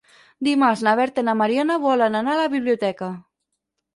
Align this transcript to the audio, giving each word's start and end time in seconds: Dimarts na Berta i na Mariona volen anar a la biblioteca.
Dimarts 0.45 0.79
na 0.87 0.93
Berta 0.99 1.23
i 1.25 1.27
na 1.27 1.35
Mariona 1.41 1.77
volen 1.85 2.19
anar 2.21 2.35
a 2.37 2.39
la 2.39 2.47
biblioteca. 2.57 3.13